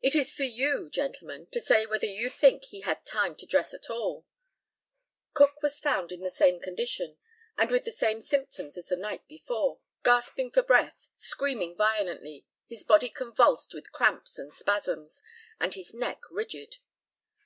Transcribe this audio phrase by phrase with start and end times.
[0.00, 3.74] It is for you, gentlemen, to say whether you think he had time to dress
[3.74, 4.24] at all.
[5.34, 7.18] Cook was found in the same condition,
[7.58, 12.84] and with the same symptoms as the night before, gasping for breath, screaming violently, his
[12.84, 15.20] body convulsed with cramps and spasms,
[15.60, 16.78] and his neck rigid.